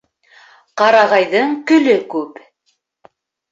[0.81, 2.43] Ҡарағайҙың көлө күп